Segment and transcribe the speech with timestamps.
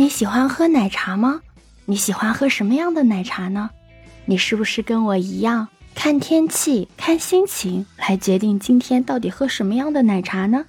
[0.00, 1.42] 你喜欢喝奶茶吗？
[1.84, 3.68] 你喜欢喝什么样的奶茶呢？
[4.24, 10.64] 你是不是跟我一样，看天气、看心情来决定今天到底喝什么样的奶茶呢？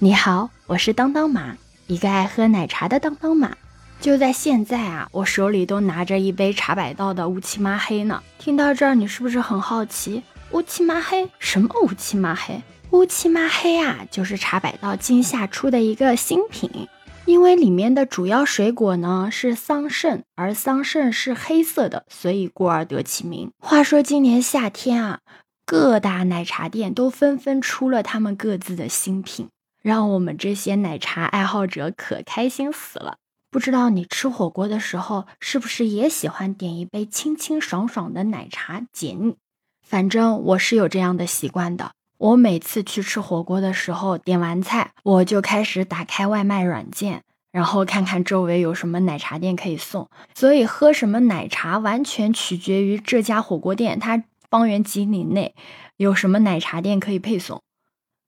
[0.00, 1.56] 你好，我是当当马，
[1.86, 3.56] 一个爱喝奶茶的当当马。
[4.00, 8.20] 就在现在啊，我手里都拿着一杯茶百道的乌漆麻黑呢。
[8.36, 10.24] 听到这儿，你是不是很好奇？
[10.50, 11.30] 乌漆麻黑？
[11.38, 12.60] 什么乌漆麻黑？
[12.90, 16.88] 乌漆麻黑啊，就是茶百道今夏出的一个新品。
[17.26, 23.50] 因为里面的主要水果呢是桑葚，而桑葚是黑色的，所以故而得其名。
[23.58, 25.18] 话说今年夏天啊，
[25.64, 29.48] 各大奶茶店都纷纷出了他们各自的新品，
[29.82, 33.16] 让我们这些奶茶爱好者可开心死了。
[33.50, 39.34] 不知道你吃火锅的时候是不是也喜欢点一杯清清爽爽的奶茶解腻？
[39.82, 41.90] 反正我是有这样的习惯的。
[42.18, 50.08] 我每次去吃火锅的时候，点完菜我就开始打开外卖软件，然后看看周围有什么奶茶店可以送。
[50.34, 55.54] 所以喝什么奶茶完全取决于这家火锅店它方圆几里内
[55.96, 57.60] 有什么奶茶店可以配送。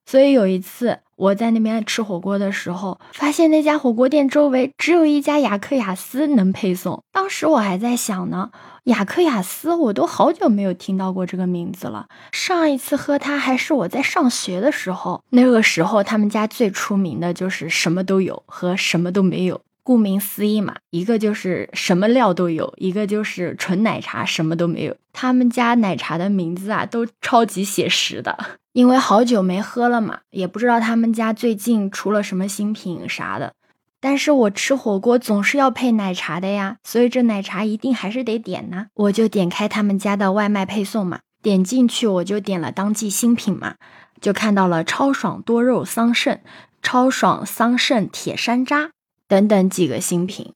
[0.05, 7.03] 所以有一次我在那边吃火锅的时候，发现那家火锅店周围只有一家雅克雅思能配送。
[7.13, 8.51] 当时我还在想呢。
[8.85, 12.07] 雅克雅思，我都好久没有听到过这个名字了。
[12.33, 19.61] 上一次喝它还是我在上学的时候，那个时候他们家最出名的就是什么都有和什么都没有。
[19.83, 24.95] 顾名思义嘛，一个就是什么料都有，一个就是纯奶茶什么都没有。
[25.13, 28.39] 他们家奶茶的名字啊，都超级写实的。
[28.79, 33.53] 因为好久没喝了嘛，也不知道他们家最近出了什么新品啥的。
[33.99, 38.87] 但是我吃火锅总是要配奶茶的呀，所以这奶茶一定还是得点呢。
[38.95, 43.75] 我就点开他们家的外卖配送嘛，点进去我就点了当季新品嘛，
[44.21, 46.39] 就看到了超爽多肉桑葚、
[46.81, 48.91] 超爽桑葚铁山楂
[49.27, 50.53] 等等几个新品，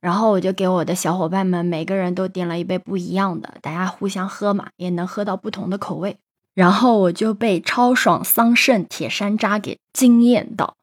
[0.00, 6.16] 然后我就给我的小伙伴们每个人都点了一杯不一样的，大家互相喝嘛，也能喝到不同的口味。
[6.58, 10.74] 然后我就被超爽桑葚铁山楂给惊艳到。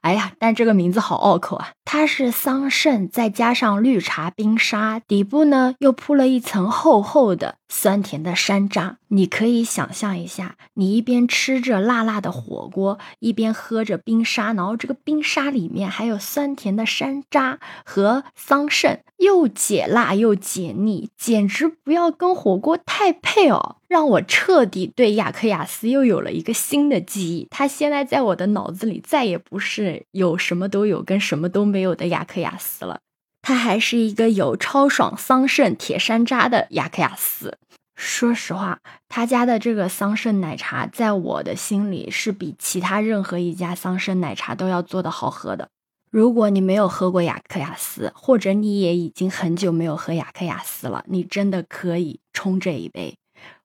[0.00, 1.72] 哎呀，但这个名字好拗口啊！
[1.84, 8.94] 它是桑葚再加上绿茶冰沙，底部呢又铺了一层厚厚的酸甜的山楂。
[9.08, 23.76] 你可以想象一下，你一边吃着辣辣的火锅，一边喝着冰沙，然后这个冰沙里面还有酸甜的山楂和桑葚，又解辣又解腻，简直不要跟火锅太配哦！
[23.94, 27.46] 让我彻底对雅克雅思又有了一个新的记忆。
[27.48, 32.98] 它现在在我的脑子里再也不是有什么都有跟什么都没有的雅克雅思了，
[33.40, 37.56] 它还是一个有超爽桑葚铁山楂的雅克雅思。
[37.94, 45.68] 说实话，他家的这个桑葚奶茶在我的心里是比其他任何一家桑葚奶茶都要做的好喝的。
[46.10, 53.14] 如果你没有喝过雅克雅思，或者你也已经很久没有喝雅克雅思了，你真的可以冲这一杯，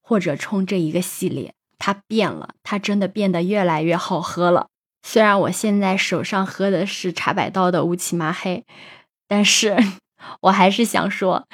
[0.10, 1.54] 或者冲这一个系列。
[1.78, 4.66] 它变了，它真的变得越来越好喝了。
[5.04, 8.66] 虽然我现在手上喝的是茶百道的乌漆麻黑，
[9.28, 9.78] 但是
[10.42, 11.46] 我还是想说。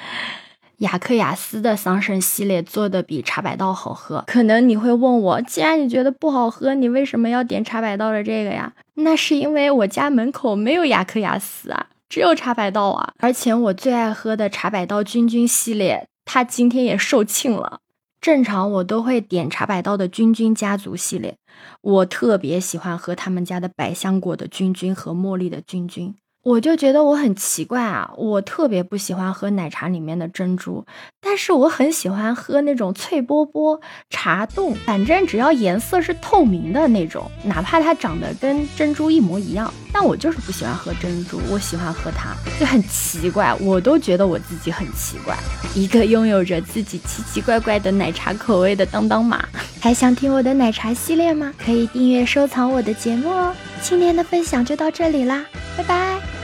[0.80, 8.74] 雅克雅思的桑葚系列做的比茶百道好喝，可能你会问我，既然你觉得不好喝，你为什么要点茶百道的这个呀？
[8.96, 13.14] 那是因为我家门口没有雅克雅思啊，只有茶百道啊。
[13.20, 17.78] 而且我最爱喝的茶百道君君系列，它今天也售罄了。
[18.20, 21.36] 正常我都会点茶百道的君君家族系列，
[21.80, 26.14] 我特别喜欢喝他们家的百香果的君君和茉莉的君君。
[26.42, 30.84] 我就觉得我很奇怪啊，我特别不喜欢喝奶茶里面的珍珠，
[31.20, 45.34] 但是我很喜欢喝那种脆波波茶冻，反正只要颜色是透明的那种，哪怕它长得跟珍珠一模一样，但我就是不喜欢喝珍珠，我喜欢喝它，就很奇怪，我都觉得我自己很奇怪，
[45.74, 49.42] 一个拥有着自己奇奇怪怪的奶茶口味的当当马，
[49.80, 51.50] 还想听我的奶茶系列吗？
[51.64, 53.54] 可以订阅收藏我的节目哦。
[53.80, 55.42] 今天的分享就到这里啦，
[55.78, 56.35] 拜拜。